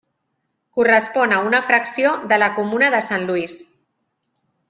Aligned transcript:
Correspon 0.77 1.35
a 1.35 1.41
una 1.49 1.59
fracció 1.67 2.15
de 2.33 2.41
la 2.45 2.49
comuna 2.57 2.91
de 2.97 3.03
Saint-Louis. 3.09 3.59